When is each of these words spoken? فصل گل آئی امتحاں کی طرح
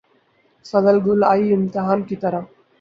فصل 0.65 0.97
گل 1.05 1.21
آئی 1.31 1.53
امتحاں 1.53 1.97
کی 2.07 2.15
طرح 2.15 2.41